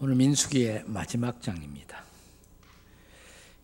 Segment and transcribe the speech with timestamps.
[0.00, 2.04] 오늘 민수기의 마지막 장입니다.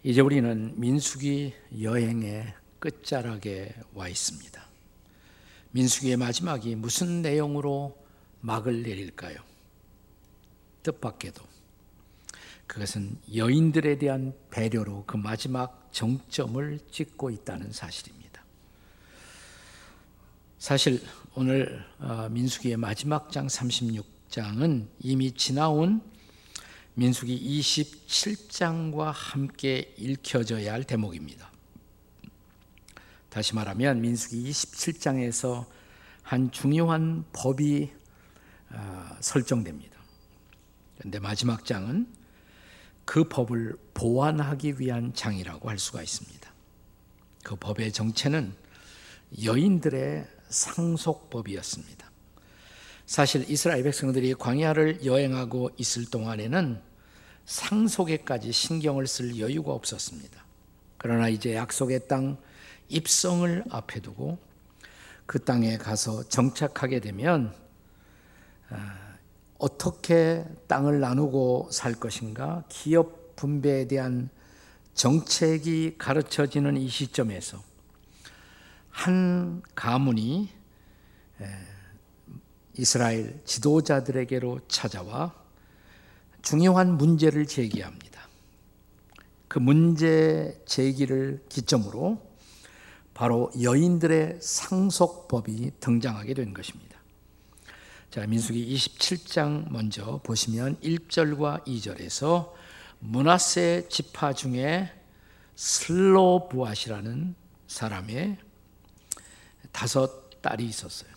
[0.03, 4.61] 이제 우리는 민수기 여행의 끝자락에 와 있습니다.
[5.71, 7.97] 민수기의 마지막이 무슨 내용으로
[8.41, 9.37] 막을 내릴까요?
[10.83, 11.41] 뜻밖에도
[12.67, 18.43] 그것은 여인들에 대한 배려로 그 마지막 정점을 찍고 있다는 사실입니다.
[20.59, 21.01] 사실
[21.37, 26.03] 오늘 어, 민수기의 마지막 장 36장은 이미 지나온
[26.95, 31.51] 민수기 27장과 함께 읽혀져야 할 대목입니다.
[33.29, 35.67] 다시 말하면 민수기 27장에서
[36.23, 37.91] 한 중요한 법이
[38.71, 39.99] 어, 설정됩니다.
[40.99, 42.07] 그런데 마지막 장은
[43.05, 46.53] 그 법을 보완하기 위한 장이라고 할 수가 있습니다.
[47.43, 48.55] 그 법의 정체는
[49.43, 52.04] 여인들의 상속법이었습니다.
[53.07, 56.81] 사실 이스라엘 백성들이 광야를 여행하고 있을 동안에는
[57.45, 60.43] 상속에까지 신경을 쓸 여유가 없었습니다.
[60.97, 62.39] 그러나 이제 약속의 땅
[62.89, 64.39] 입성을 앞에 두고
[65.27, 67.55] 그 땅에 가서 정착하게 되면
[68.71, 68.99] 아,
[69.59, 74.31] 어떻게 땅을 나누고 살 것인가 기업 분배에 대한
[74.95, 77.63] 정책이 가르쳐지는 이 시점에서
[78.91, 80.49] 한 가문이
[82.77, 85.35] 이스라엘 지도자들에게로 찾아와
[86.43, 88.29] 중요한 문제를 제기합니다.
[89.49, 92.21] 그 문제 제기를 기점으로
[93.15, 96.99] 바로 여인들의 상속법이 등장하게 된 것입니다.
[98.11, 102.53] 자, 민수기 27장 먼저 보시면 1절과 2절에서
[102.99, 104.93] 문하세 지파 중에
[105.57, 107.35] 슬로부앗이라는
[107.69, 108.39] 사람의
[109.73, 111.14] 다섯 딸이 있었어요.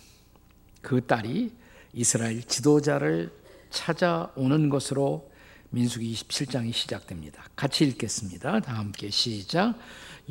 [0.88, 1.52] 그 딸이
[1.91, 3.30] 이스라엘 지도자를
[3.71, 5.29] 찾아오는 것으로
[5.71, 7.44] 민수기 27장이 시작됩니다.
[7.57, 8.61] 같이 읽겠습니다.
[8.61, 9.75] 다 함께 시작.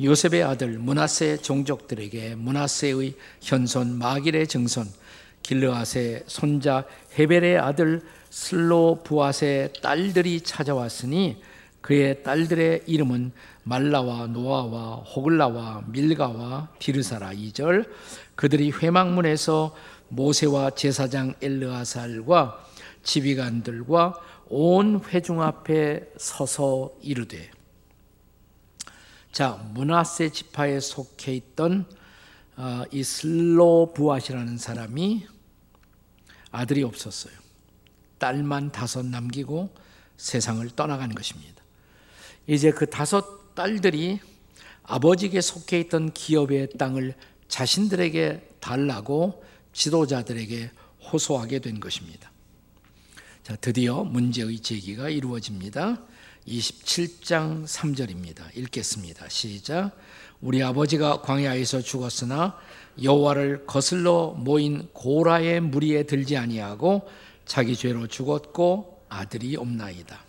[0.01, 4.87] 요셉의 아들 문하세 종족들에게 문하세의 현손 마길의 증손
[5.43, 6.85] 길르앗의 손자
[7.19, 8.01] 헤벨의 아들
[8.31, 11.39] 슬로부앗의 딸들이 찾아왔으니
[11.81, 17.87] 그의 딸들의 이름은 말라와 노아와 호글라와 밀가와 비르사라 2절
[18.35, 19.75] 그들이 회막문에서
[20.09, 22.65] 모세와 제사장 엘르아살과
[23.03, 24.19] 지휘관들과
[24.49, 27.51] 온 회중 앞에 서서 이르되
[29.31, 31.85] 자 문하세 지파에 속해 있던
[32.55, 35.27] 어, 이 슬로부앗이라는 사람이
[36.51, 37.33] 아들이 없었어요.
[38.17, 39.69] 딸만 다섯 남기고
[40.17, 41.61] 세상을 떠나간 것입니다.
[42.47, 44.19] 이제 그 다섯 딸들이
[44.83, 47.13] 아버지에게 속해 있던 기업의 땅을
[47.47, 49.43] 자신들에게 달라고
[49.77, 50.71] 지도자들에게
[51.11, 52.31] 호소하게 된 것입니다.
[53.43, 56.01] 자, 드디어 문제의 제기가 이루어집니다.
[56.47, 58.57] 27장 3절입니다.
[58.57, 59.29] 읽겠습니다.
[59.29, 59.91] 시작.
[60.41, 62.57] 우리 아버지가 광야에서 죽었으나
[63.01, 67.07] 여호와를 거슬러 모인 고라의 무리에 들지 아니하고
[67.45, 70.25] 자기 죄로 죽었고 아들이 없나이다.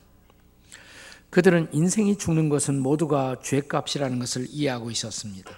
[1.30, 5.50] 그들은 인생이 죽는 것은 모두가 죄값이라는 것을 이해하고 있었습니다.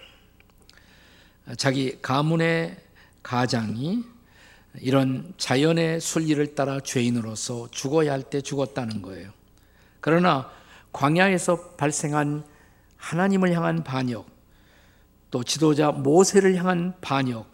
[1.57, 2.77] 자기 가문의
[3.23, 4.05] 가장이
[4.81, 9.31] 이런 자연의 순리를 따라 죄인으로서 죽어야 할 때 죽었다는 거예요.
[10.01, 10.51] 그러나
[10.93, 12.45] 광야에서 발생한
[12.97, 14.27] 하나님을 향한 반역,
[15.31, 17.47] 또 지도자 모세를 향한 반역,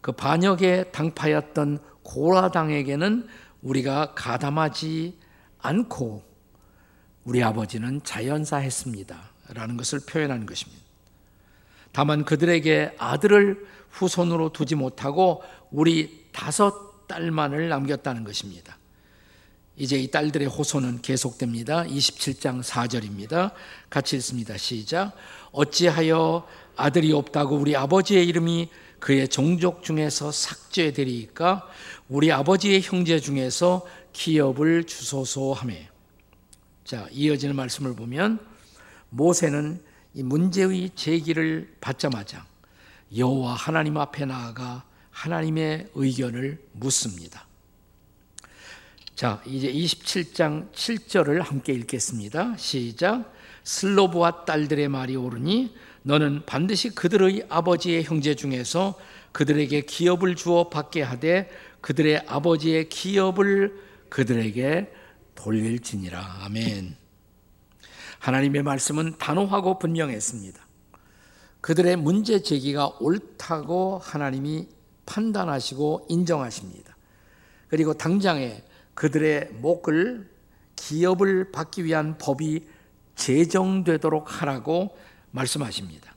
[0.00, 3.26] 그 반역의 당파였던 고라당에게는
[3.62, 5.18] 우리가 가담하지
[5.58, 6.22] 않고
[7.24, 9.30] 우리 아버지는 자연사했습니다.
[9.48, 10.82] 라는 것을 표현하는 것입니다.
[11.92, 18.78] 다만 그들에게 아들을 후손으로 두지 못하고 우리 다섯 딸만을 남겼다는 것입니다.
[19.76, 21.84] 이제 이 딸들의 호소는 계속됩니다.
[21.84, 23.52] 27장 4절입니다.
[23.90, 24.56] 같이 읽습니다.
[24.56, 25.12] 시작.
[25.52, 26.46] 어찌하여
[26.76, 28.68] 아들이 없다고 우리 아버지의 이름이
[28.98, 31.68] 그의 종족 중에서 삭제되리까
[32.08, 35.88] 우리 아버지의 형제 중에서 기업을 주소서 하매
[36.84, 38.38] 자 이어지는 말씀을 보면
[39.10, 39.82] 모세는
[40.14, 42.46] 이 문제의 제기를 받자마자
[43.14, 47.46] 여호와 하나님 앞에 나아가 하나님의 의견을 묻습니다.
[49.14, 52.56] 자, 이제 27장 7절을 함께 읽겠습니다.
[52.58, 53.32] 시작.
[53.64, 58.94] 슬로브와 딸들의 말이 오르니 너는 반드시 그들의 아버지의 형제 중에서
[59.32, 61.50] 그들에게 기업을 주어 받게 하되
[61.80, 64.92] 그들의 아버지의 기업을 그들에게
[65.34, 66.44] 돌릴지니라.
[66.44, 66.96] 아멘.
[68.18, 70.65] 하나님의 말씀은 단호하고 분명했습니다.
[71.60, 74.68] 그들의 문제 제기가 옳다고 하나님이
[75.06, 76.96] 판단하시고 인정하십니다.
[77.68, 78.62] 그리고 당장에
[78.94, 80.28] 그들의 목을
[80.76, 82.66] 기업을 받기 위한 법이
[83.14, 84.96] 제정되도록 하라고
[85.30, 86.14] 말씀하십니다.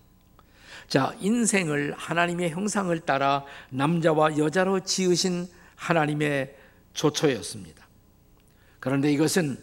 [0.88, 6.56] 자, 인생을 하나님의 형상을 따라 남자와 여자로 지으신 하나님의
[6.94, 7.88] 조처였습니다.
[8.80, 9.58] 그런데 이것은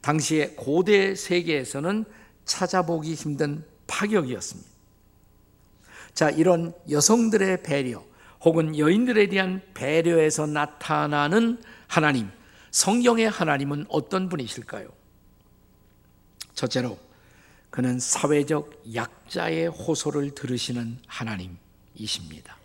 [0.00, 2.04] 당시의 고대 세계에서는
[2.44, 4.69] 찾아보기 힘든 파격이었습니다.
[6.14, 8.04] 자, 이런 여성들의 배려
[8.42, 12.30] 혹은 여인들에 대한 배려에서 나타나는 하나님,
[12.70, 14.88] 성경의 하나님은 어떤 분이실까요?
[16.54, 16.98] 첫째로,
[17.70, 22.56] 그는 사회적 약자의 호소를 들으시는 하나님이십니다.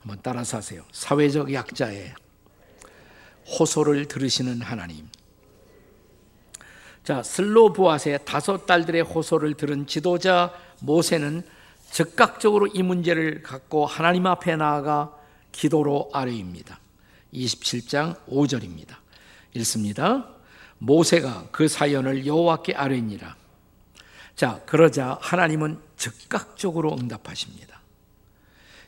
[0.00, 0.84] 한번 따라서 하세요.
[0.92, 2.14] 사회적 약자의
[3.46, 5.08] 호소를 들으시는 하나님.
[7.04, 11.44] 자, 슬로브앗의 다섯 딸들의 호소를 들은 지도자 모세는
[11.90, 15.12] 즉각적으로 이 문제를 갖고 하나님 앞에 나아가
[15.52, 16.78] 기도로 아뢰입니다.
[17.32, 18.96] 27장 5절입니다.
[19.54, 20.28] 읽습니다.
[20.78, 23.36] 모세가 그 사연을 여호와께 아뢰니라.
[24.34, 27.80] 자, 그러자 하나님은 즉각적으로 응답하십니다.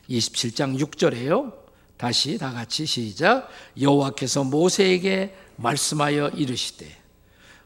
[0.09, 1.53] 27장 6절에요.
[1.97, 3.49] 다시 다 같이 시작.
[3.79, 6.97] 여호와께서 모세에게 말씀하여 이르시되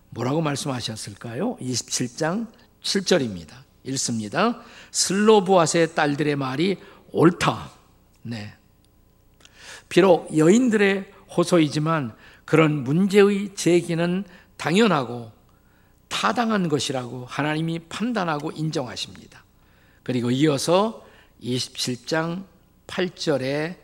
[0.10, 1.58] 뭐라고 말씀하셨을까요?
[1.58, 2.48] 27장
[2.82, 3.63] 7절입니다.
[3.86, 4.62] 읽습니다.
[4.92, 6.78] 슬로브앗의 딸들의 말이
[7.12, 7.72] 옳다.
[8.24, 8.54] 네.
[9.90, 12.16] 비록 여인들의 호소이지만
[12.46, 14.24] 그런 문제의 제기는
[14.58, 15.32] 당연하고
[16.08, 19.44] 타당한 것이라고 하나님이 판단하고 인정하십니다.
[20.04, 21.06] 그리고 이어서
[21.42, 22.46] 27장
[22.88, 23.78] 8절에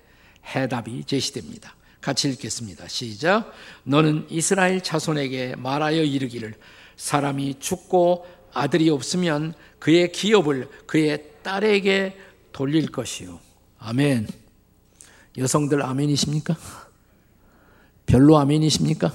[0.46, 1.76] 해답이 제시됩니다.
[2.02, 2.88] 같이 읽겠습니다.
[2.88, 3.52] 시작.
[3.84, 6.56] 너는 이스라엘 자손에게 말하여 이르기를
[6.96, 12.18] 사람이 죽고 아들이 없으면 그의 기업을 그의 딸에게
[12.52, 13.40] 돌릴 것이요.
[13.80, 14.28] 아멘.
[15.38, 16.58] 여성들 아멘이십니까?
[18.06, 19.12] 별로 아멘이십니까?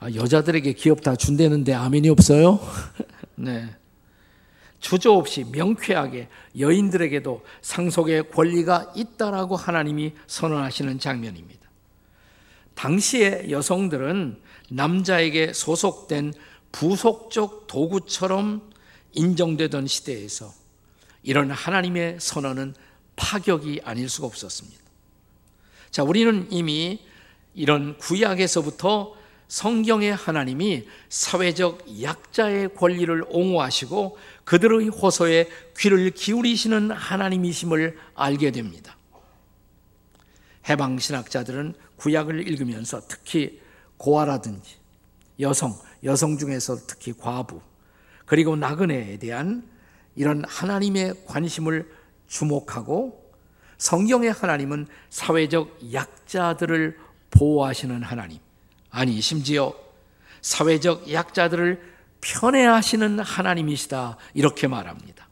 [0.00, 2.58] 아, 여자들에게 기업 다 준다는데 아멘이 없어요?
[3.34, 3.68] 네.
[4.78, 6.28] 주저 없이 명쾌하게
[6.58, 11.60] 여인들에게도 상속의 권리가 있다라고 하나님이 선언하시는 장면입니다.
[12.74, 14.40] 당시의 여성들은
[14.70, 16.32] 남자에게 소속된
[16.72, 18.70] 부속적 도구처럼
[19.12, 20.52] 인정되던 시대에서
[21.22, 22.74] 이런 하나님의 선언은
[23.16, 24.80] 파격이 아닐 수가 없었습니다.
[25.90, 27.00] 자, 우리는 이미
[27.54, 29.14] 이런 구약에서부터
[29.48, 38.96] 성경의 하나님이 사회적 약자의 권리를 옹호하시고 그들의 호소에 귀를 기울이시는 하나님이심을 알게 됩니다.
[40.68, 43.60] 해방 신학자들은 구약을 읽으면서 특히
[43.96, 44.76] 고아라든지
[45.40, 47.60] 여성, 여성 중에서 특히 과부,
[48.26, 49.68] 그리고 나그네에 대한
[50.16, 51.90] 이런 하나님의 관심을
[52.28, 53.30] 주목하고
[53.78, 56.98] 성경의 하나님은 사회적 약자들을
[57.30, 58.38] 보호하시는 하나님,
[58.90, 59.74] 아니, 심지어
[60.42, 64.16] 사회적 약자들을 편애하시는 하나님이시다.
[64.34, 65.28] 이렇게 말합니다.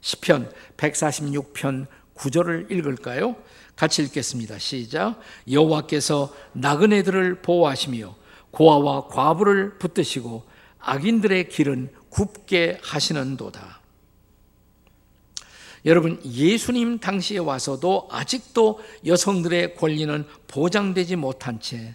[0.00, 3.36] 시편 146편 9절을 읽을까요?
[3.74, 4.58] 같이 읽겠습니다.
[4.58, 5.20] 시작.
[5.50, 8.14] 여호와께서 나그네들을 보호하시며
[8.56, 10.42] 고아와 과부를 붙드시고
[10.78, 13.82] 악인들의 길은 굽게 하시는도다.
[15.84, 21.94] 여러분, 예수님 당시에 와서도 아직도 여성들의 권리는 보장되지 못한 채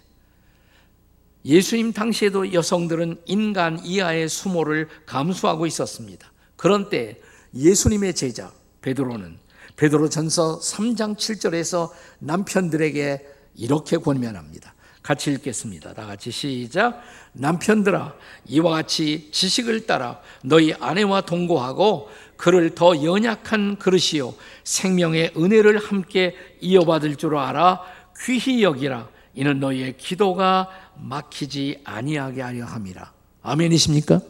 [1.44, 6.30] 예수님 당시에도 여성들은 인간 이하의 수모를 감수하고 있었습니다.
[6.56, 7.20] 그런 때
[7.56, 9.36] 예수님의 제자 베드로는
[9.74, 14.74] 베드로전서 3장 7절에서 남편들에게 이렇게 권면합니다.
[15.02, 15.94] 같이 읽겠습니다.
[15.94, 17.02] 다 같이 시작.
[17.32, 18.14] 남편들아,
[18.46, 27.16] 이와 같이 지식을 따라 너희 아내와 동거하고 그를 더 연약한 그릇이요 생명의 은혜를 함께 이어받을
[27.16, 27.80] 줄 알아
[28.24, 29.08] 귀히 여기라.
[29.34, 33.12] 이는 너희의 기도가 막히지 아니하게 하려 함이라.
[33.42, 34.20] 아멘이십니까?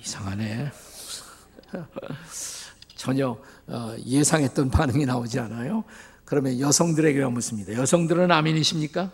[0.00, 0.72] 이상하네.
[2.96, 5.84] 전혀 어, 예상했던 반응이 나오지 않아요.
[6.30, 7.72] 그러면 여성들에게 묻습니다.
[7.72, 9.10] 여성들은 아멘이십니까?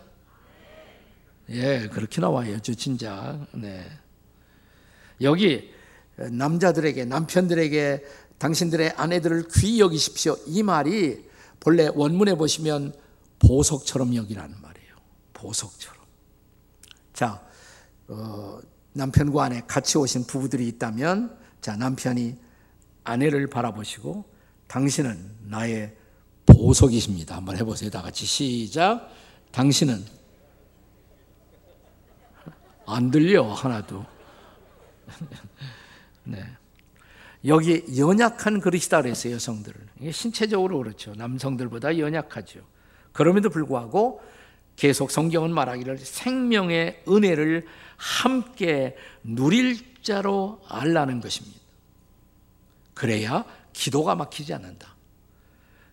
[1.49, 2.59] 예, 그렇게 나와요.
[2.61, 3.43] 저 진짜.
[3.55, 3.89] 네.
[5.21, 5.73] 여기
[6.15, 8.05] 남자들에게 남편들에게
[8.37, 10.37] 당신들의 아내들을 귀히 여기십시오.
[10.45, 11.25] 이 말이
[11.59, 12.93] 본래 원문에 보시면
[13.39, 14.95] 보석처럼 여기라는 말이에요.
[15.33, 15.97] 보석처럼.
[17.13, 17.43] 자,
[18.09, 18.59] 어,
[18.93, 22.37] 남편과 아내 같이 오신 부부들이 있다면, 자, 남편이
[23.05, 24.23] 아내를 바라보시고,
[24.67, 25.97] 당신은 나의
[26.47, 27.35] 보석이십니다.
[27.35, 27.89] 한번 해보세요.
[27.89, 29.09] 다 같이 시작.
[29.51, 30.03] 당신은
[32.87, 34.05] 안 들려 하나도.
[36.23, 36.43] 네.
[37.45, 39.79] 여기 연약한 그릇이다 그랬어요 여성들은.
[39.99, 41.13] 이게 신체적으로 그렇죠.
[41.15, 42.61] 남성들보다 연약하죠.
[43.11, 44.21] 그럼에도 불구하고
[44.75, 47.65] 계속 성경은 말하기를 생명의 은혜를
[47.97, 51.59] 함께 누릴 자로 알라는 것입니다.
[52.93, 54.95] 그래야 기도가 막히지 않는다.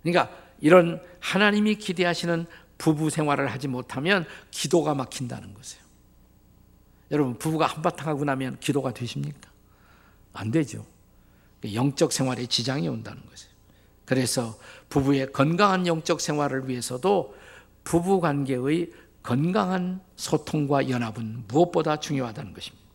[0.03, 2.47] 그러니까 이런 하나님이 기대하시는
[2.79, 5.85] 부부 생활을 하지 못하면 기도가 막힌다는 것이에요.
[7.11, 9.51] 여러분, 부부가 한바탕 하고 나면 기도가 되십니까?
[10.33, 10.87] 안 되죠.
[11.71, 13.53] 영적 생활에 지장이 온다는 것이에요.
[14.07, 17.37] 그래서 부부의 건강한 영적 생활을 위해서도
[17.85, 18.91] 부부 관계의
[19.23, 22.87] 건강한 소통과 연합은 무엇보다 중요하다는 것입니다.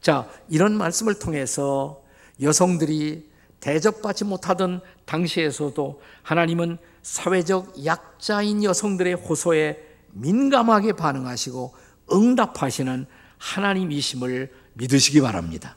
[0.00, 2.02] 자, 이런 말씀을 통해서
[2.42, 11.74] 여성들이 대접받지 못하던 당시에서도 하나님은 사회적 약자인 여성들의 호소에 민감하게 반응하시고
[12.12, 13.06] 응답하시는
[13.38, 15.76] 하나님이심을 믿으시기 바랍니다.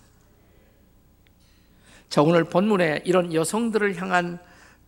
[2.10, 4.40] 자, 오늘 본문에 이런 여성들을 향한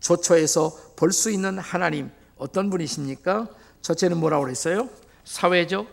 [0.01, 3.47] 조처에서 볼 수 있는 하나님 어떤 분이십니까?
[3.81, 4.89] 첫째는 뭐라고 그랬어요?
[5.23, 5.87] 사회적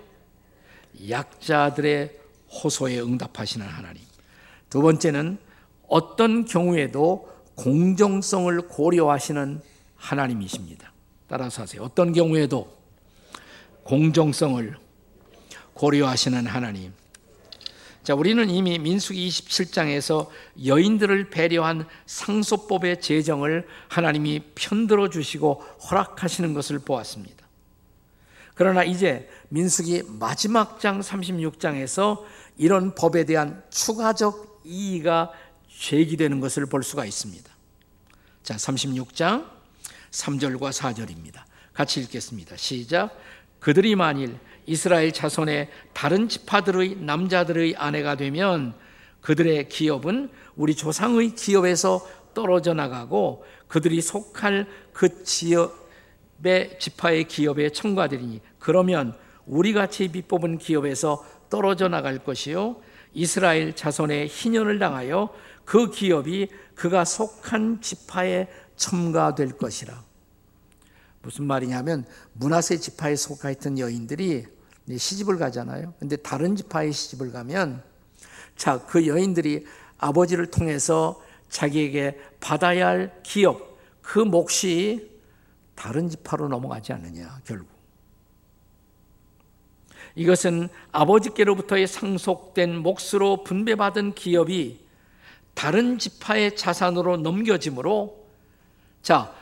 [1.08, 2.18] 약자들의
[2.50, 4.02] 호소에 응답하시는 하나님.
[4.68, 5.38] 두 번째는
[5.86, 7.30] 어떤 경우에도
[7.60, 9.60] 공정성을 고려하시는
[9.96, 10.92] 하나님이십니다.
[11.28, 11.82] 따라서 하세요.
[11.82, 12.74] 어떤 경우에도
[13.84, 14.76] 공정성을
[15.74, 16.92] 고려하시는 하나님.
[18.02, 20.28] 자, 우리는 이미 민수기 27장에서
[20.64, 27.46] 여인들을 배려한 상소법의 제정을 하나님이 편들어 주시고 허락하시는 것을 보았습니다.
[28.54, 32.24] 그러나 이제 민수기 마지막 장 36장에서
[32.56, 35.30] 이런 법에 대한 추가적 이의가
[35.68, 37.49] 제기되는 것을 볼 수가 있습니다.
[38.50, 39.46] 자, 36장
[40.10, 41.44] 3절과 4절입니다.
[41.72, 42.56] 같이 읽겠습니다.
[42.56, 43.16] 시작.
[43.60, 48.74] 그들이 만일 이스라엘 자손의 다른 지파들의 남자들의 아내가 되면
[49.20, 52.04] 그들의 기업은 우리 조상의 기업에서
[52.34, 59.16] 떨어져 나가고 그들이 속할 그 지역의 지파의 기업에 첨가되리니 그러면
[59.46, 65.28] 우리 같이 비뽑은 기업에서 떨어져 나갈 것이요 이스라엘 자손의 희년을 당하여
[65.64, 70.02] 그 기업이 그가 속한 지파에 첨가될 것이라.
[71.22, 74.46] 무슨 말이냐면 문하세 지파에 속하였던 여인들이
[74.96, 75.94] 시집을 가잖아요.
[75.98, 77.82] 근데 다른 지파에 시집을 가면
[78.56, 79.64] 자, 그 여인들이
[79.98, 85.18] 아버지를 통해서 자기에게 받아야 할 기업, 그 몫이
[85.74, 87.79] 다른 지파로 넘어가지 않느냐, 결국.
[90.14, 94.80] 이것은 아버지께로부터의 상속된 몫으로 분배받은 기업이
[95.54, 98.26] 다른 지파의 자산으로 넘겨짐으로
[99.02, 99.34] 자,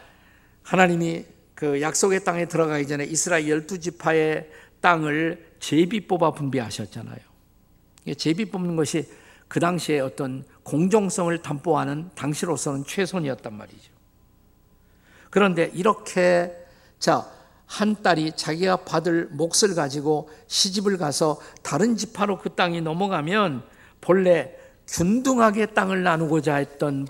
[0.63, 7.19] 하나님이 그 약속의 땅에 들어가기 전에 이스라엘 열두 지파의 땅을 제비 뽑아 분배하셨잖아요.
[8.17, 9.09] 제비 뽑는 것이
[9.49, 13.93] 그 당시에 어떤 공정성을 담보하는 당시로서는 최선이었단 말이죠.
[15.31, 16.55] 그런데 이렇게
[16.99, 17.31] 자,
[17.69, 23.63] 한 딸이 자기가 받을 몫을 가지고 시집을 가서 다른 지파로 그 땅이 넘어가면
[24.01, 24.57] 본래
[24.89, 27.07] 균등하게 땅을 나누고자 했던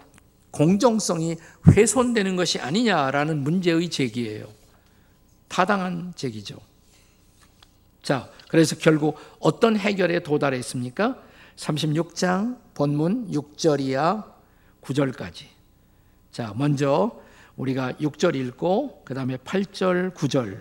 [0.51, 1.37] 공정성이
[1.69, 4.47] 훼손되는 것이 아니냐라는 문제의 제기예요.
[5.47, 6.57] 타당한 제기죠.
[8.03, 11.19] 자, 그래서 결국 어떤 해결에 도달했습니까?
[11.57, 14.25] 36장 본문 6절이야
[14.83, 15.45] 9절까지.
[16.33, 17.21] 자, 먼저
[17.59, 20.61] 우리가 6절 읽고 그 다음에 8절, 9절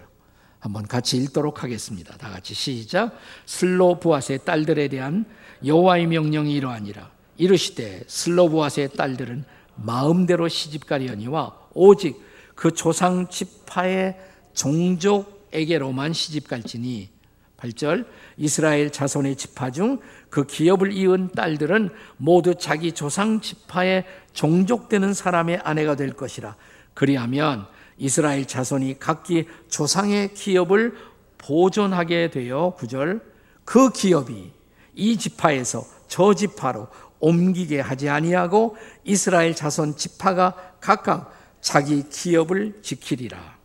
[0.60, 2.18] 한번 같이 읽도록 하겠습니다.
[2.18, 3.18] 다 같이 시작.
[3.46, 5.26] 슬로부앗의 딸들에 대한
[5.66, 7.10] 여호와의 명령이 이러하니라.
[7.38, 12.20] 이르시되 슬로부앗의 딸들은 마음대로 시집가려니와 오직
[12.56, 14.18] 그 조상 지파의
[14.54, 17.10] 종족에게로만 시집갈지니
[17.58, 18.06] 8절
[18.38, 20.00] 이스라엘 자손의 지파 중
[20.30, 26.56] 그 기업을 이은 딸들은 모두 자기 조상 지파의 종족되는 사람의 아내가 될 것이라
[26.98, 27.68] 그리하면
[28.00, 30.98] 이스라엘 자손이 각기 조상의 기업을
[31.38, 33.22] 보존하게 되어 9절
[33.64, 34.52] 그 기업이
[34.96, 36.88] 이 지파에서 저 지파로
[37.20, 43.58] 옮기게 하지 아니하고 이스라엘 자손 지파가 각각 자기 기업을 지키리라.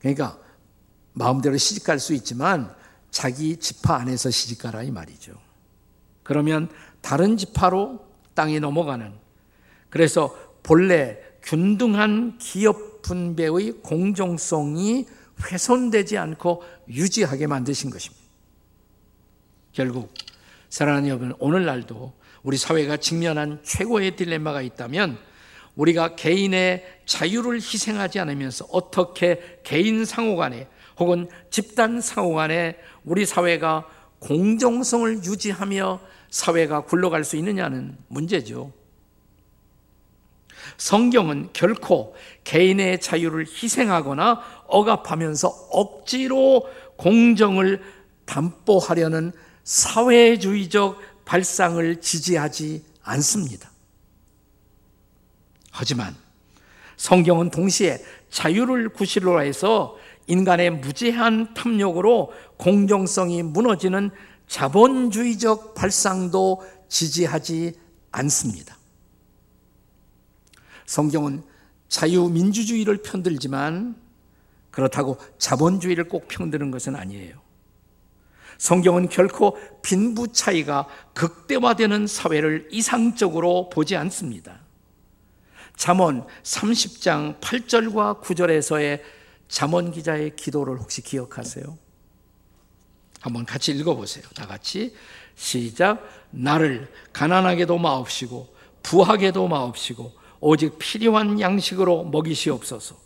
[0.00, 0.36] 그러니까
[1.12, 2.74] 마음대로 시집갈 수 있지만
[3.12, 5.32] 자기 지파 안에서 시집가라 이 말이죠.
[6.24, 6.68] 그러면
[7.02, 9.28] 다른 지파로 땅에 넘어가는
[9.90, 15.06] 그래서 본래 균등한 기업 분배의 공정성이
[15.50, 18.22] 훼손되지 않고 유지하게 만드신 것입니다.
[19.72, 20.12] 결국
[20.68, 25.16] 사랑하는 여러분, 오늘날도 우리 사회가 직면한 최고의 딜레마가 있다면
[25.74, 33.88] 우리가 개인의 자유를 희생하지 않으면서 어떻게 개인 상호 간에 혹은 집단 상호 간에 우리 사회가
[34.18, 38.70] 공정성을 유지하며 사회가 굴러갈 수 있느냐는 문제죠.
[40.76, 47.82] 성경은 결코 개인의 자유를 희생하거나 억압하면서 억지로 공정을
[48.24, 49.32] 담보하려는
[49.64, 53.70] 사회주의적 발상을 지지하지 않습니다.
[55.70, 56.14] 하지만
[56.96, 59.96] 성경은 동시에 자유를 구실로 해서
[60.26, 64.10] 인간의 무제한 탐욕으로 공정성이 무너지는
[64.46, 67.74] 자본주의적 발상도 지지하지
[68.10, 68.77] 않습니다.
[70.88, 71.42] 성경은
[71.88, 73.94] 자유민주주의를 편들지만
[74.70, 77.38] 그렇다고 자본주의를 꼭 편드는 것은 아니에요.
[78.56, 84.60] 성경은 결코 빈부 차이가 극대화되는 사회를 이상적으로 보지 않습니다.
[85.76, 89.02] 잠언 30장 8절과 9절에서의
[89.46, 91.76] 잠언 기자의 기도를 혹시 기억하세요?
[93.20, 94.24] 한번 같이 읽어보세요.
[94.34, 94.94] 다 같이
[95.34, 96.02] 시작.
[96.30, 102.96] 나를 가난하게도 마옵시고 부하게도 마옵시고 오직 필요한 양식으로 먹이시옵소서.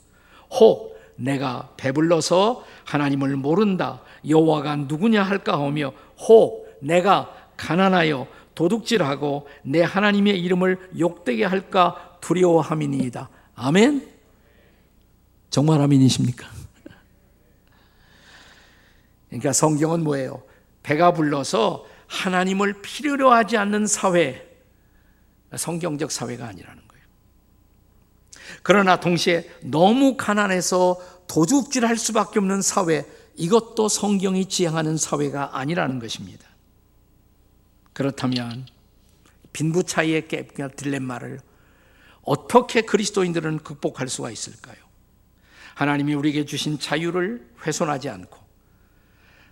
[0.51, 4.03] 혹 내가 배불러서 하나님을 모른다.
[4.29, 13.29] 여호와가 누구냐 할까 하며 혹 내가 가난하여 도둑질하고 내 하나님의 이름을 욕되게 할까 두려워함이니이다.
[13.55, 14.09] 아멘.
[15.51, 16.47] 정말 아멘이십니까?
[19.29, 20.43] 그러니까 성경은 뭐예요?
[20.83, 24.47] 배가 불러서 하나님을 필요로 하지 않는 사회,
[25.57, 26.83] 성경적 사회가 아니라는.
[28.63, 33.07] 그러나 동시에 너무 가난해서 도둑질 할 수밖에 없는 사회,
[33.37, 36.47] 이것도 성경이 지향하는 사회가 아니라는 것입니다.
[37.93, 38.67] 그렇다면
[39.53, 40.29] 빈부 차이의
[40.77, 41.41] 딜레마를
[42.23, 44.77] 어떻게 그리스도인들은 극복할 수가 있을까요?
[45.75, 48.39] 하나님이 우리에게 주신 자유를 훼손하지 않고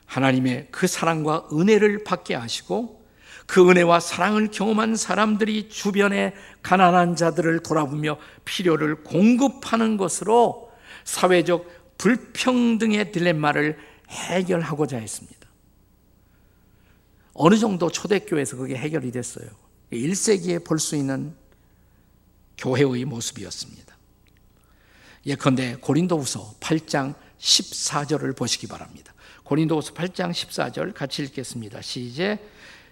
[0.06, 2.99] 하나님의 그 사랑과 은혜를 받게 하시고
[3.50, 10.70] 그 은혜와 사랑을 경험한 사람들이 주변의 가난한 자들을 돌아보며 필요를 공급하는 것으로
[11.02, 13.76] 사회적 불평등의 딜레마를
[14.08, 15.48] 해결하고자 했습니다.
[17.34, 19.48] 어느 정도 초대교회에서 그게 해결이 됐어요.
[19.92, 21.34] 1세기에 볼 수 있는
[22.56, 23.96] 교회의 모습이었습니다.
[25.26, 29.12] 예컨대 고린도후서 8장 14절을 보시기 바랍니다.
[29.42, 31.82] 고린도후서 8장 14절 같이 읽겠습니다.
[31.82, 32.38] 시제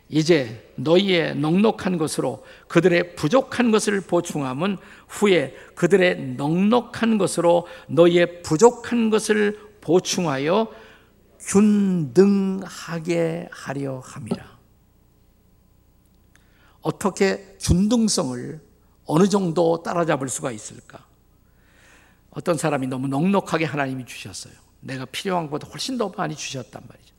[0.09, 9.61] 이제 너희의 넉넉한 것으로 그들의 부족한 것을 보충함은 후에 그들의 넉넉한 것으로 너희의 부족한 것을
[9.81, 10.73] 보충하여
[11.40, 12.29] 균등하게
[13.51, 14.59] 하려 함이라.
[16.81, 18.61] 어떻게 균등성을
[19.05, 21.07] 어느 정도 따라잡을 수가 있을까?
[22.31, 24.55] 어떤 사람이 너무 넉넉하게 하나님이 주셨어요.
[24.81, 27.14] 내가 필요한 것보다 훨씬 더 많이 주셨단 말이죠.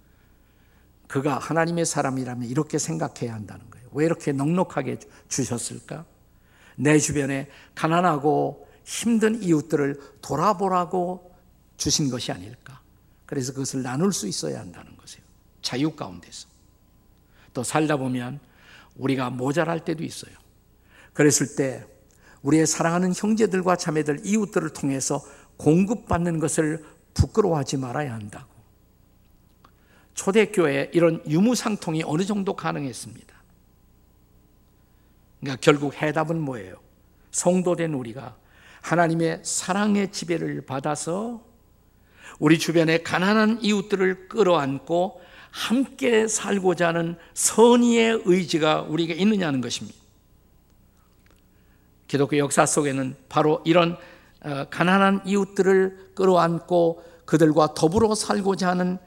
[1.10, 3.90] 그가 하나님의 사람이라면 이렇게 생각해야 한다는 거예요.
[3.94, 6.06] 왜 이렇게 넉넉하게 주셨을까?
[6.76, 11.36] 내 주변에 가난하고 힘든 이웃들을 돌아보라고
[11.78, 12.80] 주신 것이 아닐까?
[13.26, 15.24] 그래서 그것을 나눌 수 있어야 한다는 것이에요.
[15.64, 16.48] 자유 가운데서.
[17.56, 18.40] 또 살다 보면
[18.96, 20.34] 우리가 모자랄 때도 있어요.
[21.14, 21.88] 그랬을 때
[22.44, 25.26] 우리의 사랑하는 형제들과 자매들, 이웃들을 통해서
[25.58, 28.59] 공급받는 것을 부끄러워하지 말아야 한다고.
[30.20, 33.34] 초대교회에 이런 유무상통이 어느 정도 가능했습니다.
[35.40, 36.76] 그러니까 결국 해답은 뭐예요?
[37.32, 38.36] 성도된 우리가
[38.82, 41.42] 하나님의 사랑의 지배를 받아서
[42.38, 49.98] 우리 주변의 가난한 이웃들을 끌어안고 함께 살고자 하는 선의의 의지가 우리에게 있느냐는 것입니다.
[52.10, 53.98] 기독교 역사 속에는 바로 이런
[54.42, 58.98] 어, 가난한 이웃들을 끌어안고 그들과 더불어 살고자 하는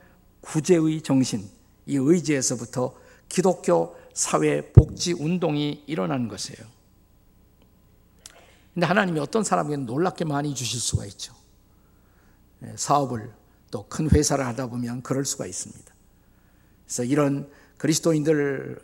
[0.42, 1.48] 구제의 정신,
[1.86, 2.94] 이 의지에서부터
[3.28, 6.68] 기독교 사회 복지 운동이 일어난 것이에요.
[8.74, 11.34] 근데 하나님이 어떤 사람에게 놀랍게 많이 주실 수가 있죠.
[12.64, 13.32] 예, 사업을
[13.70, 15.92] 또 큰 회사를 하다 보면 그럴 수가 있습니다.
[16.84, 18.78] 그래서 이런 그리스도인들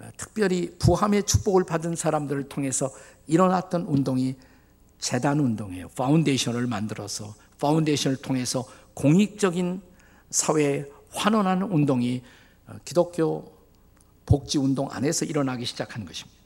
[0.00, 2.92] 어, 특별히 부함의 축복을 받은 사람들을 통해서
[3.26, 4.36] 일어났던 운동이
[4.98, 5.88] 재단 운동이에요.
[5.96, 9.82] foundation을 만들어서 foundation을 통해서 공익적인
[10.30, 12.22] 사회에 환원하는 운동이
[12.66, 13.56] 어, 기독교
[14.26, 16.38] 복지 운동 안에서 일어나기 시작한 것입니다.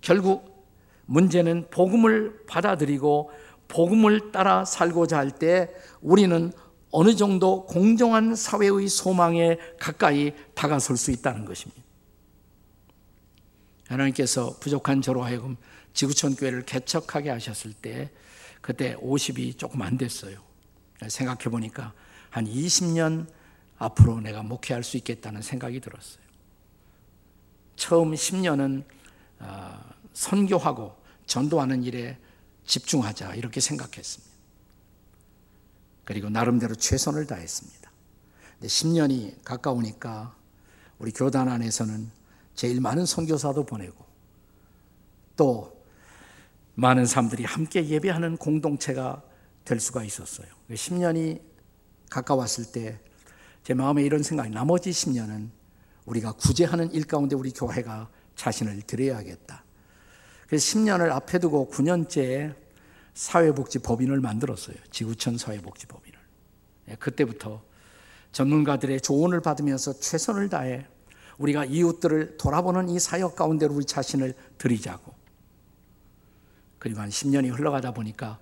[0.00, 0.66] 결국
[1.06, 3.30] 문제는 복음을 받아들이고
[3.68, 6.52] 복음을 따라 살고자 할 때 우리는
[6.90, 11.82] 어느 정도 공정한 사회의 소망에 가까이 다가설 수 있다는 것입니다.
[13.88, 15.56] 하나님께서 부족한 저로 하여금
[15.94, 18.10] 지구촌 교회를 개척하게 하셨을 때
[18.60, 20.38] 그때 50이 조금 안 됐어요.
[21.08, 21.94] 생각해 보니까
[22.32, 23.26] 한 20년
[23.76, 26.24] 앞으로 내가 목회할 수 있겠다는 생각이 들었어요.
[27.76, 28.84] 처음 10년은
[29.40, 29.80] 어,
[30.14, 32.18] 선교하고 전도하는 일에
[32.64, 34.32] 집중하자 이렇게 생각했습니다.
[36.04, 37.92] 그리고 나름대로 최선을 다했습니다.
[38.54, 40.34] 근데 10년이 가까우니까
[40.98, 42.10] 우리 교단 안에서는
[42.54, 44.06] 제일 많은 선교사도 보내고
[45.36, 45.84] 또
[46.76, 49.22] 많은 사람들이 함께 예배하는 공동체가
[49.66, 50.48] 될 수가 있었어요.
[50.70, 51.51] 10년이
[52.12, 53.00] 가까웠을 때
[53.62, 55.50] 제 마음에 이런 생각이 나머지 10년은
[56.04, 59.64] 우리가 구제하는 일 가운데 우리 교회가 자신을 드려야겠다.
[60.48, 62.54] 그래서 10년을 앞에 두고 9년째
[63.14, 64.76] 사회복지 법인을 만들었어요.
[64.90, 66.18] 지구촌 사회복지 법인을.
[66.88, 67.62] 예, 그때부터
[68.32, 70.86] 전문가들의 조언을 받으면서 최선을 다해
[71.38, 75.14] 우리가 이웃들을 돌아보는 이 사역 가운데 우리 자신을 드리자고.
[76.78, 78.40] 그리고 한 10년이 흘러가다 보니까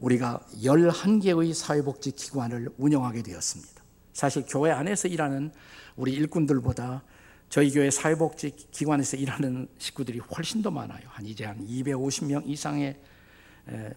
[0.00, 3.82] 우리가 11개의 사회복지 기관을 운영하게 되었습니다.
[4.12, 5.52] 사실 교회 안에서 일하는
[5.96, 7.02] 우리 일꾼들보다
[7.48, 11.02] 저희 교회 사회복지 기관에서 일하는 식구들이 훨씬 더 많아요.
[11.06, 12.98] 한 이제 한 250명 이상의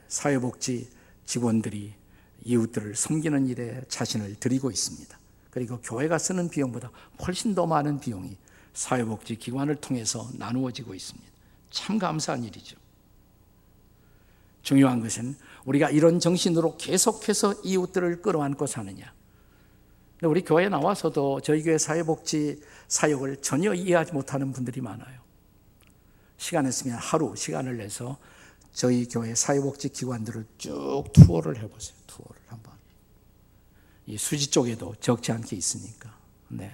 [0.07, 0.89] 사회복지
[1.25, 1.93] 직원들이
[2.45, 5.19] 이웃들을 섬기는 일에 자신을 드리고 있습니다.
[5.49, 6.91] 그리고 교회가 쓰는 비용보다
[7.25, 8.37] 훨씬 더 많은 비용이
[8.73, 11.27] 사회복지 기관을 통해서 나누어지고 있습니다.
[11.71, 12.77] 참 감사한 일이죠.
[14.61, 19.13] 중요한 것은 우리가 이런 정신으로 계속해서 이웃들을 끌어안고 사느냐.
[20.23, 25.19] 우리 교회에 나와서도 저희 교회 사회복지 사역을 전혀 이해하지 못하는 분들이 많아요.
[26.37, 28.17] 시간 있으면 하루 시간을 내서
[28.73, 31.97] 저희 교회 사회복지 기관들을 쭉 투어를 해보세요.
[32.07, 32.73] 투어를 한번.
[34.05, 36.17] 이 수지 쪽에도 적지 않게 있으니까.
[36.49, 36.71] 네.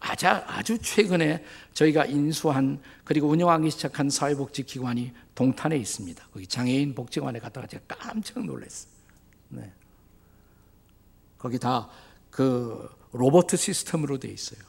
[0.00, 6.28] 아주, 아주 최근에 저희가 인수한 그리고 운영하기 시작한 사회복지 기관이 동탄에 있습니다.
[6.32, 8.92] 거기 장애인 복지관에 갔다가 제가 깜짝 놀랐어요.
[9.50, 9.72] 네.
[11.38, 11.88] 거기 다
[12.38, 14.60] 그 로버트 시스템으로 되어 있어요.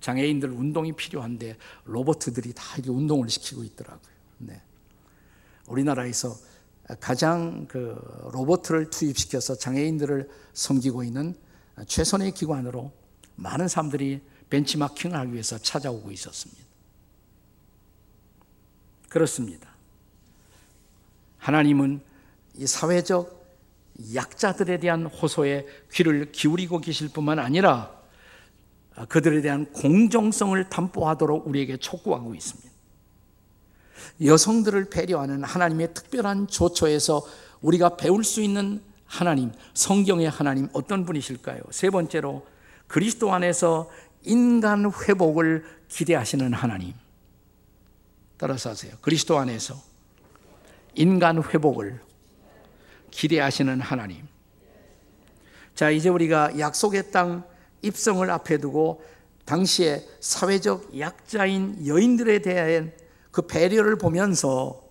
[0.00, 4.12] 장애인들 운동이 필요한데 로버트들이 다 이렇게 운동을 시키고 있더라고요.
[4.38, 4.60] 네.
[5.68, 6.36] 우리나라에서
[6.98, 7.96] 가장 그
[8.32, 11.36] 로버트를 투입시켜서 장애인들을 섬기고 있는
[11.86, 12.92] 최선의 기관으로
[13.36, 14.20] 많은 사람들이
[14.54, 16.62] 벤치마킹을 하기 위해서 찾아오고 있었습니다.
[19.08, 19.68] 그렇습니다.
[21.38, 22.00] 하나님은
[22.56, 23.44] 이 사회적
[24.14, 27.92] 약자들에 대한 호소에 귀를 기울이고 계실 뿐만 아니라
[29.08, 32.70] 그들에 대한 공정성을 담보하도록 우리에게 촉구하고 있습니다.
[34.24, 37.26] 여성들을 배려하는 하나님의 특별한 조처에서
[37.60, 41.60] 우리가 배울 수 있는 하나님, 성경의 하나님 어떤 분이실까요?
[41.70, 42.46] 세 번째로
[42.86, 43.90] 그리스도 안에서
[44.24, 46.94] 인간 회복을 기대하시는 하나님.
[48.36, 48.92] 따라서 하세요.
[49.00, 49.80] 그리스도 안에서
[50.94, 52.00] 인간 회복을
[53.10, 54.26] 기대하시는 하나님.
[55.74, 57.44] 자, 이제 우리가 약속의 땅
[57.82, 59.02] 입성을 앞에 두고
[59.44, 62.92] 당시에 사회적 약자인 여인들에 대한
[63.30, 64.82] 그 배려를 보면서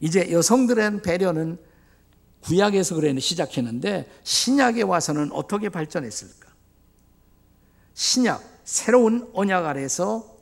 [0.00, 1.58] 이제 여성들의 배려는
[2.40, 6.48] 구약에서 그래 시작했는데 신약에 와서는 어떻게 발전했을까?
[7.94, 10.36] 신약, 새로운 언약 아래서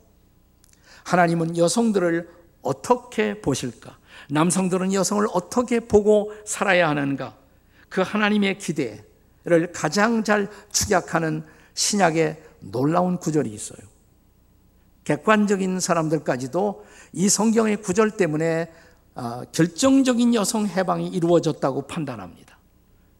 [1.05, 2.29] 하나님은 여성들을
[2.61, 3.97] 어떻게 보실까?
[4.29, 7.37] 남성들은 여성을 어떻게 보고 살아야 하는가?
[7.87, 13.79] 그 하나님의 기대를 가장 잘 축약하는 신약의 놀라운 구절이 있어요.
[15.05, 18.69] 객관적인 사람들까지도 이 성경의 구절 때문에
[19.15, 22.57] 아, 결정적인 여성 해방이 이루어졌다고 판단합니다.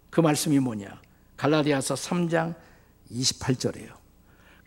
[0.10, 1.00] 그 말씀이 뭐냐?
[1.38, 2.56] 갈라디아서 3장
[3.10, 3.97] 28절이에요.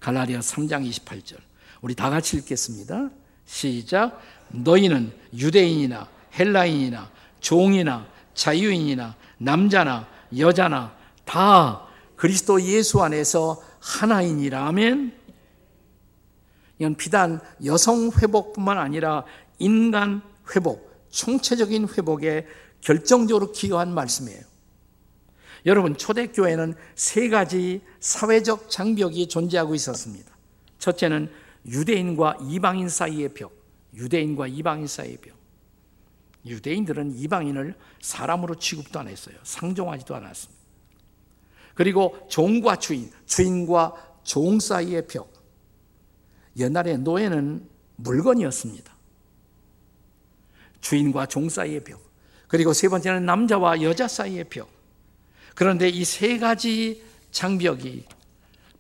[0.01, 1.37] 갈라디아 3장 28절.
[1.83, 3.11] 우리 다 같이 읽겠습니다.
[3.47, 4.21] 시작.
[4.49, 6.09] 너희는 유대인이나
[6.39, 7.11] 헬라인이나
[7.41, 11.87] 종이나 자유인이나 남자나 여자나 다
[12.17, 15.13] 그리스도 예수 안에서 하나인이라면
[16.79, 19.25] 이건 비단 여성 회복뿐만 아니라
[19.59, 20.23] 인간
[20.55, 22.47] 회복, 총체적인 회복에
[22.81, 24.41] 결정적으로 기여한 말씀이에요.
[25.67, 30.31] 여러분, 초대교회는 세 가지 사회적 장벽이 존재하고 있었습니다.
[30.79, 31.31] 첫째는
[31.67, 33.53] 유대인과 이방인 사이의 벽,
[33.95, 35.39] 유대인과 이방인 사이의 벽.
[36.47, 39.37] 유대인들은 이방인을 사람으로 취급도 안 했어요.
[39.43, 40.61] 상종하지도 않았습니다.
[41.75, 45.33] 그리고 종과 주인, 주인과 종 사이의 벽.
[46.57, 48.97] 옛날에 노예는 물건이었습니다.
[50.81, 52.01] 주인과 종 사이의 벽.
[52.49, 54.80] 그리고 세 번째는 남자와 여자 사이의 벽.
[55.61, 58.07] 그런데 이 세 가지 장벽이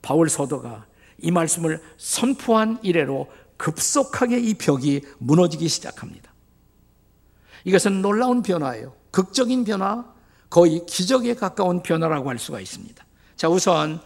[0.01, 0.87] 바울 서도가
[1.19, 6.33] 이 말씀을 선포한 이래로 급속하게 이 벽이 무너지기 시작합니다.
[7.64, 8.95] 이것은 놀라운 변화예요.
[9.11, 10.07] 극적인 변화,
[10.49, 13.05] 거의 기적에 가까운 변화라고 할 수가 있습니다.
[13.37, 14.01] 자, 우선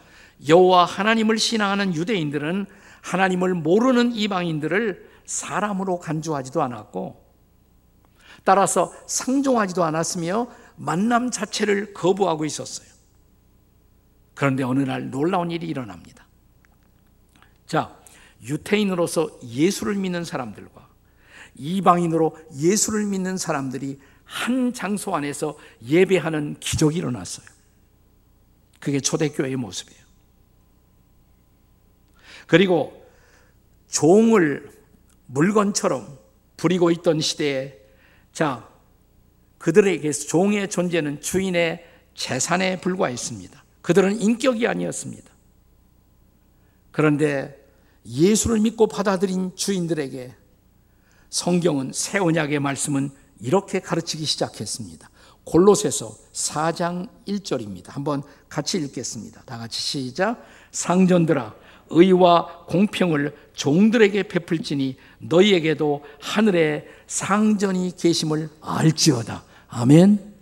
[0.49, 2.67] 여호와 하나님을 신앙하는 유대인들은
[3.03, 7.23] 하나님을 모르는 이방인들을 사람으로 간주하지도 않았고
[8.43, 12.89] 따라서 상종하지도 않았으며 만남 자체를 거부하고 있었어요.
[14.35, 16.27] 그런데 어느 날 놀라운 일이 일어납니다.
[17.67, 17.97] 자,
[18.43, 20.89] 유태인으로서 예수를 믿는 사람들과
[21.57, 27.47] 이방인으로 예수를 믿는 사람들이 한 장소 안에서 예배하는 기적이 일어났어요.
[28.81, 30.05] 그게 초대교회의 모습이에요.
[32.47, 33.07] 그리고
[33.89, 34.71] 종을
[35.27, 36.19] 물건처럼
[36.57, 37.79] 부리고 있던 시대에
[38.33, 38.69] 자,
[39.65, 41.83] 그들에게 종의 존재는 주인의
[42.15, 43.65] 재산에 불과했습니다.
[43.81, 45.33] 그들은 인격이 아니었습니다.
[46.91, 47.67] 그런데
[48.05, 50.35] 예수를 믿고 받아들인 주인들에게
[51.31, 55.09] 성경은 새 언약의 말씀은 이렇게 가르치기 시작했습니다.
[55.45, 57.87] 골로새서 4장 1절입니다.
[57.87, 59.45] 한번 같이 읽겠습니다.
[59.47, 60.45] 다 같이 시작.
[60.73, 61.55] 상전들아
[61.89, 69.54] 의와 공평을 종들에게 베풀지니 너희에게도 하늘에 상전이 계심을 알지어다.
[69.77, 70.35] 아멘.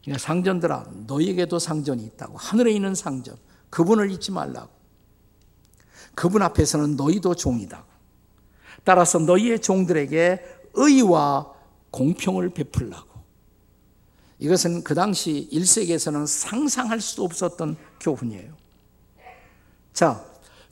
[0.00, 2.38] 그러니까 상전들아 너희에게도 상전이 있다고.
[2.38, 3.36] 하늘에 있는 상전.
[3.68, 4.70] 그분을 잊지 말라고.
[6.14, 7.84] 그분 앞에서는 너희도 종이다.
[8.84, 11.52] 따라서 너희의 종들에게 의와
[11.90, 13.10] 공평을 베풀라고.
[14.38, 18.54] 이것은 그 당시 1세기에서는 상상할 수 없었던 교훈이에요.
[19.92, 20.24] 자,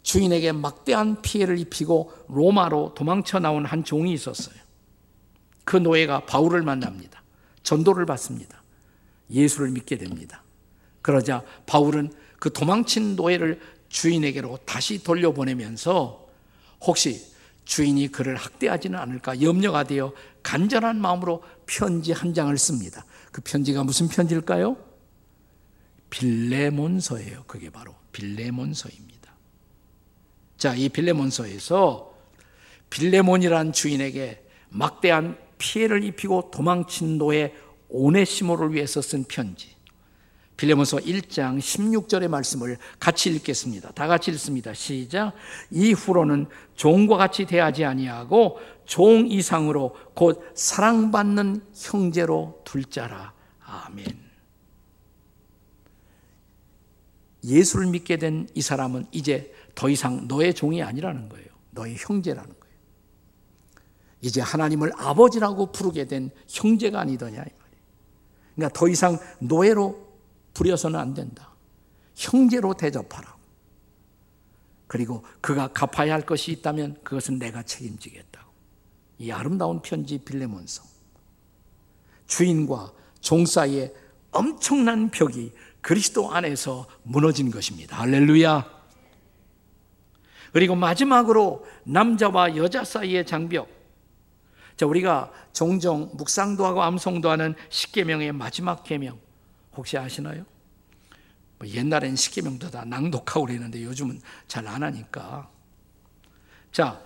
[0.03, 4.68] 주인에게 막대한 피해를 입히고 로마로 도망쳐 나온 한 종이 있었어요.
[5.69, 7.23] 그 노예가 바울을 만납니다.
[7.63, 8.63] 전도를 받습니다.
[9.31, 10.43] 예수를 믿게 됩니다.
[11.03, 16.27] 그러자 바울은 그 도망친 노예를 주인에게로 다시 돌려보내면서
[16.81, 17.23] 혹시
[17.67, 23.05] 주인이 그를 학대하지는 않을까 염려가 되어 간절한 마음으로 편지 한 장을 씁니다.
[23.31, 24.75] 그 편지가 무슨 편지일까요?
[26.09, 27.45] 빌레몬서예요.
[27.47, 29.35] 그게 바로 빌레몬서입니다.
[30.57, 32.17] 자, 이 빌레몬서에서
[32.89, 37.55] 빌레몬이란 주인에게 막대한 피해를 입히고 도망친 노예
[37.89, 39.77] 오네시모를 위해서 쓴 편지.
[40.57, 43.93] 빌레몬서 1장 16절의 말씀을 같이 읽겠습니다.
[43.93, 44.75] 다 같이 읽습니다.
[44.75, 45.33] 시작.
[45.71, 53.33] 이후로는 종과 같이 대하지 아니하고 종 이상으로 곧 사랑받는 형제로 둘 자라.
[53.65, 54.07] 아멘.
[57.45, 61.47] 예수를 믿게 된 이 사람은 이제 더 이상 너의 종이 아니라는 거예요.
[61.71, 62.58] 너의 형제라는.
[64.21, 67.59] 이제 하나님을 아버지라고 부르게 된 형제가 아니더냐 이 말이에요.
[68.55, 70.09] 그러니까 더 이상 노예로
[70.55, 71.55] 부려서는 안 된다.
[72.17, 73.37] 형제로 대접하라.
[74.89, 78.51] 그리고 그가 갚아야 할 것이 있다면 그것은 내가 책임지겠다고.
[79.19, 80.83] 이 아름다운 편지 빌레몬서.
[82.27, 83.93] 주인과 종 사이에
[84.33, 87.99] 엄청난 벽이 그리스도 안에서 무너진 것입니다.
[87.99, 88.79] 할렐루야.
[90.53, 93.78] 그리고 마지막으로 남자와 여자 사이의 장벽.
[94.79, 99.19] 자, 우리가 종종 묵상도 하고 암송도 하는 십계명의 마지막 계명.
[99.75, 100.45] 혹시 아시나요?
[101.59, 105.51] 뭐 옛날엔 십계명도 다 낭독하고 그랬는데 요즘은 잘 안 하니까.
[106.71, 107.03] 자,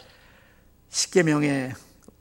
[0.91, 1.73] 십계명의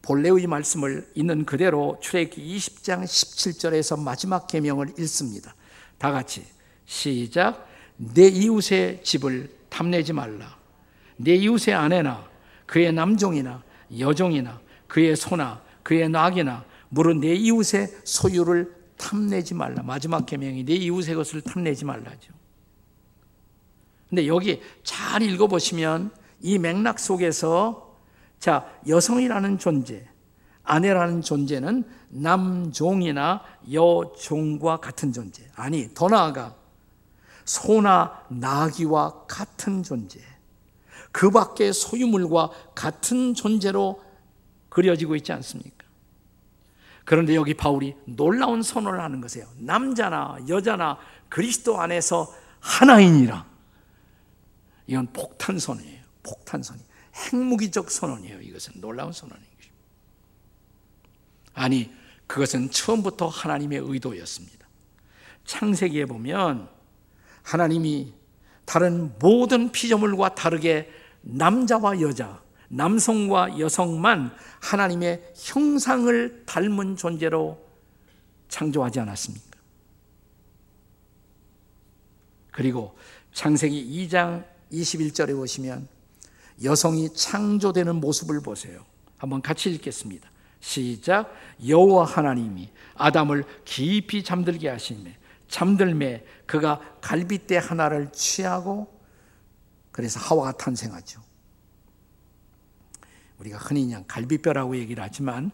[0.02, 5.54] 본래의 말씀을 있는 그대로 출애굽기 20장 17절에서 마지막 계명을 읽습니다.
[5.98, 6.46] 다 같이
[6.86, 7.68] 시작.
[7.98, 10.58] 내 이웃의 집을 탐내지 말라.
[11.18, 12.26] 내 이웃의 아내나
[12.66, 13.62] 그의 남종이나
[14.00, 19.82] 여종이나 그의 소나 그의 낙이나 물은 내 이웃의 소유를 탐내지 말라.
[19.84, 22.34] 마지막 계명이 내 이웃의 것을 탐내지 말라죠.
[24.10, 27.96] 근데 여기 잘 읽어 보시면 이 맥락 속에서
[28.38, 30.06] 자, 여성이라는 존재,
[30.64, 35.48] 아내라는 존재는 남종이나 여종과 같은 존재.
[35.56, 36.54] 아니, 더 나아가
[37.46, 40.20] 소나 나귀와 같은 존재.
[41.14, 44.11] 그 밖의 소유물과 같은 존재로
[44.72, 45.86] 그려지고 있지 않습니까?
[47.04, 49.48] 그런데 여기 바울이 놀라운 선언을 하는 것이에요.
[49.58, 50.98] 남자나 여자나
[51.30, 53.46] 그리스도 안에서 하나이니라.
[54.88, 56.02] 이건 폭탄 선언이에요.
[56.24, 56.82] 폭탄 선언.
[57.14, 58.42] 핵무기적 선언이에요.
[58.42, 59.76] 이것은 놀라운 선언인 것입니다.
[61.54, 61.94] 아니,
[62.28, 64.68] 그것은 처음부터 하나님의 의도였습니다.
[65.44, 66.70] 창세기에 보면
[67.44, 68.14] 하나님이
[68.64, 70.90] 다른 모든 피조물과 다르게
[71.24, 77.62] 남자와 여자, 남성과 여성만 하나님의 형상을 닮은 존재로
[78.48, 79.60] 창조하지 않았습니까?
[82.52, 82.98] 그리고
[83.34, 85.88] 창세기 2장 21절에 보시면
[86.64, 88.86] 여성이 창조되는 모습을 보세요.
[89.18, 90.30] 한번 같이 읽겠습니다.
[90.62, 91.34] 시작.
[91.66, 99.02] 여호와 하나님이 아담을 깊이 잠들게 하시매 잠들매 그가 갈빗대 하나를 취하고
[99.92, 101.31] 그래서 하와가 탄생하죠.
[103.42, 105.52] 우리가 흔히 그냥 갈비뼈라고 얘기를 하지만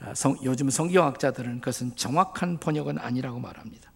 [0.00, 3.90] 아, 성, 요즘 성경학자들은 그것은 정확한 번역은 아니라고 말합니다.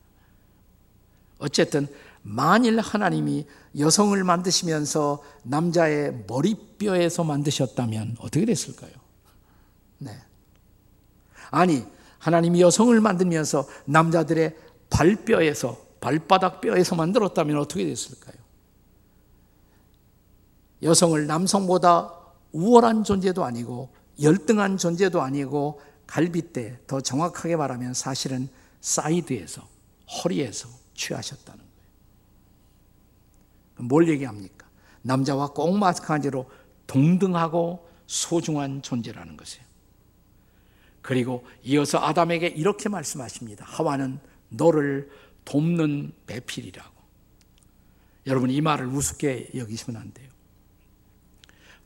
[1.38, 1.86] 어쨌든
[2.22, 3.46] 만일 하나님이
[3.78, 8.92] 여성을 만드시면서 남자의 머리뼈에서 만드셨다면 어떻게 됐을까요?
[9.98, 10.18] 네.
[11.50, 11.84] 아니,
[12.18, 14.56] 하나님이 여성을 만들면서 남자들의
[14.90, 18.36] 발뼈에서, 발바닥 뼈에서 만들었다면 어떻게 됐을까요?
[20.82, 22.19] 여성을 남성보다
[22.52, 28.48] 우월한 존재도 아니고 열등한 존재도 아니고 갈비대 더 정확하게 말하면 사실은
[28.80, 29.66] side에서
[30.08, 31.70] 허리에서 취하셨다는 거예요.
[33.88, 34.68] 뭘 얘기합니까?
[35.02, 36.50] 남자와 꼭 마찬가지로
[36.86, 39.64] 동등하고 소중한 존재라는 것이에요.
[41.02, 43.64] 그리고 이어서 아담에게 이렇게 말씀하십니다.
[43.64, 45.10] 하와는 너를
[45.44, 47.00] 돕는 배필이라고.
[48.26, 50.28] 여러분 이 말을 우습게 여기시면 안 돼요.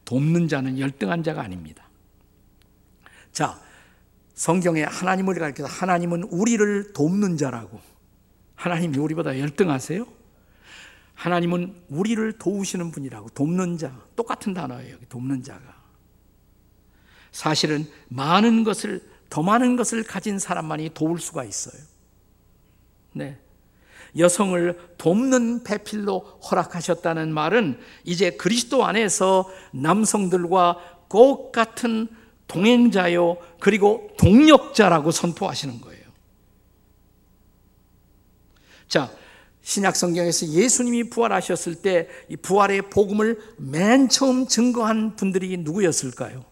[0.05, 1.89] 돕는 자는 열등한 자가 아닙니다.
[3.33, 3.61] 자,
[4.35, 7.81] 성경에 하나님을 가리켜서 하나님은 우리를 돕는 자라고.
[8.55, 10.07] 하나님이 우리보다 열등하세요?
[11.15, 13.31] 하나님은 우리를 도우시는 분이라고.
[13.31, 13.97] 돕는 자.
[14.17, 14.97] 똑같은 단어예요.
[15.09, 15.83] 돕는 자가.
[17.31, 21.83] 사실은 많은 것을, 더 많은 것을 가진 사람만이 도울 수가 있어요.
[23.13, 23.39] 네.
[24.17, 32.09] 여성을 돕는 배필로 허락하셨다는 말은 이제 그리스도 안에서 남성들과 꼭 같은
[32.47, 36.05] 동행자요, 그리고 동력자라고 선포하시는 거예요.
[38.87, 39.11] 자,
[39.63, 46.45] 신약 성경에서 예수님이 부활하셨을 때 이 부활의 복음을 맨 처음 증거한 분들이 누구였을까요?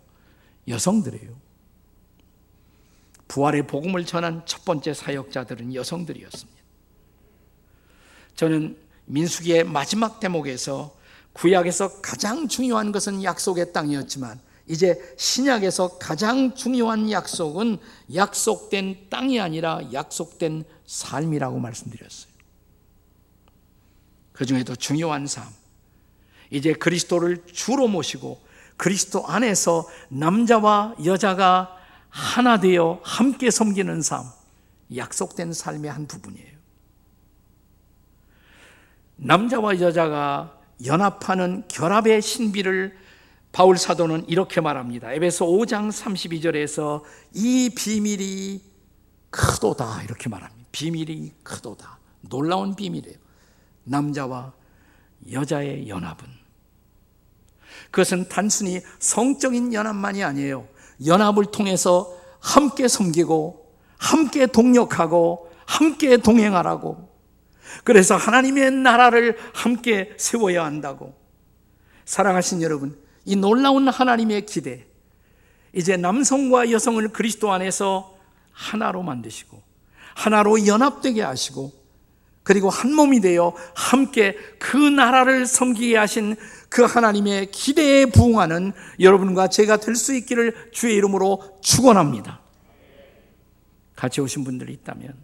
[0.66, 1.36] 여성들이에요.
[3.28, 6.61] 부활의 복음을 전한 첫 번째 사역자들은 여성들이었습니다.
[8.34, 10.94] 저는 민수기의 마지막 대목에서
[11.32, 17.78] 구약에서 가장 중요한 것은 약속의 땅이었지만 이제 신약에서 가장 중요한 약속은
[18.14, 22.32] 약속된 땅이 아니라 약속된 삶이라고 말씀드렸어요.
[24.32, 25.46] 그 중에도 중요한 삶.
[26.50, 28.40] 이제 그리스도를 주로 모시고
[28.76, 31.76] 그리스도 안에서 남자와 여자가
[32.08, 34.24] 하나 되어 함께 섬기는 삶.
[34.94, 36.51] 약속된 삶의 한 부분이에요.
[39.16, 42.96] 남자와 여자가 연합하는 결합의 신비를
[43.52, 45.12] 바울 사도는 이렇게 말합니다.
[45.12, 47.02] 에베소 5장 32절에서
[47.34, 48.62] 이 비밀이
[49.30, 50.68] 크도다 이렇게 말합니다.
[50.72, 51.98] 비밀이 크도다.
[52.22, 53.16] 놀라운 비밀이에요.
[53.84, 54.52] 남자와
[55.30, 56.26] 여자의 연합은
[57.90, 60.66] 그것은 단순히 성적인 연합만이 아니에요.
[61.04, 67.11] 연합을 통해서 함께 섬기고 함께 동력하고 함께 동행하라고
[67.84, 71.14] 그래서 하나님의 나라를 함께 세워야 한다고
[72.04, 74.86] 사랑하신 여러분 이 놀라운 하나님의 기대
[75.72, 78.16] 이제 남성과 여성을 그리스도 안에서
[78.52, 79.62] 하나로 만드시고
[80.14, 81.82] 하나로 연합되게 하시고
[82.42, 86.36] 그리고 한 몸이 되어 함께 그 나라를 섬기게 하신
[86.68, 92.40] 그 하나님의 기대에 부응하는 여러분과 제가 될 수 있기를 주의 이름으로 축원합니다.
[93.94, 95.14] 같이 오신 분들이 있다면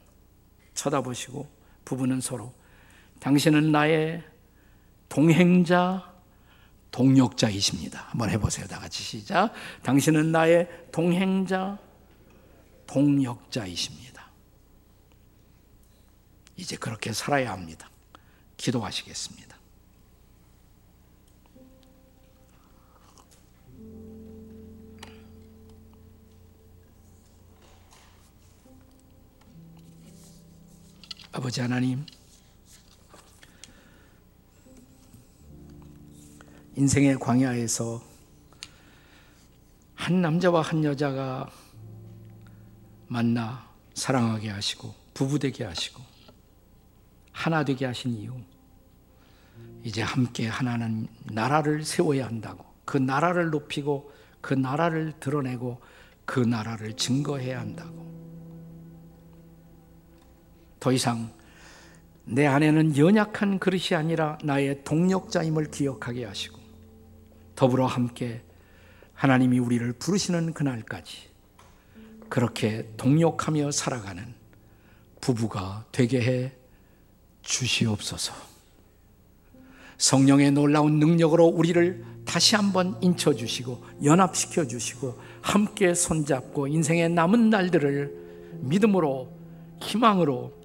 [0.75, 1.49] 쳐다보시고
[1.88, 2.53] 부부는 서로
[3.20, 4.22] 당신은 나의
[5.09, 6.12] 동행자,
[6.90, 8.09] 동력자이십니다.
[8.11, 8.66] 한번 해보세요.
[8.66, 9.55] 다 같이 시작.
[9.83, 11.79] 당신은 나의 동행자,
[12.87, 14.29] 동력자이십니다.
[16.57, 17.88] 이제 그렇게 살아야 합니다.
[18.59, 19.48] 기도하시겠습니다.
[31.31, 32.07] 아버지 하나님,
[36.75, 38.03] 인생의 광야에서
[39.95, 41.51] 한 남자와 한 여자가
[43.09, 46.03] 만나 사랑하게 하시고 부부되게 하시고
[47.33, 48.33] 하나 되게 하신 이유
[49.85, 55.81] 이제 함께 하나는 나라를 세워야 한다고 그 나라를 높이고 그 나라를 드러내고
[56.25, 58.27] 그 나라를 증거해야 한다고
[60.81, 61.31] 더 이상
[62.24, 66.58] 내 안에는 연약한 그릇이 아니라 나의 동력자임을 기억하게 하시고
[67.54, 68.42] 더불어 함께
[69.14, 71.29] 하나님이 우리를 부르시는 그날까지
[72.29, 74.35] 그렇게 동력하며 살아가는
[75.20, 76.52] 부부가 되게 해
[77.42, 78.35] 주시옵소서.
[79.96, 88.58] 성령의 놀라운 능력으로 우리를 다시 한번 인쳐 주시고 연합시켜 주시고 함께 손잡고 인생의 남은 날들을
[88.60, 89.33] 믿음으로
[89.81, 90.58] 희망으로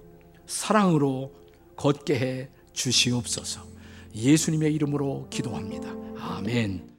[0.46, 1.32] 사랑으로
[1.76, 3.62] 걷게 해 주시옵소서.
[4.14, 5.88] 예수님의 이름으로 기도합니다.
[6.18, 6.93] 아멘.